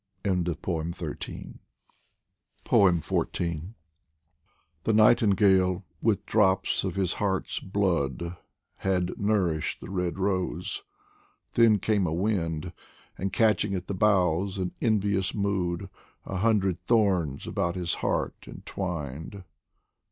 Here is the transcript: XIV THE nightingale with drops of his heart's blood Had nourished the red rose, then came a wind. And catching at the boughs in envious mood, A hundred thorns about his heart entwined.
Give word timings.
XIV 0.23 1.59
THE 4.85 4.93
nightingale 4.93 5.85
with 6.01 6.25
drops 6.25 6.83
of 6.83 6.95
his 6.95 7.13
heart's 7.13 7.59
blood 7.59 8.35
Had 8.77 9.13
nourished 9.19 9.79
the 9.79 9.91
red 9.91 10.17
rose, 10.17 10.81
then 11.53 11.77
came 11.77 12.07
a 12.07 12.13
wind. 12.13 12.73
And 13.15 13.31
catching 13.31 13.75
at 13.75 13.85
the 13.85 13.93
boughs 13.93 14.57
in 14.57 14.71
envious 14.81 15.35
mood, 15.35 15.87
A 16.25 16.37
hundred 16.37 16.83
thorns 16.87 17.45
about 17.45 17.75
his 17.75 17.93
heart 18.01 18.33
entwined. 18.47 19.43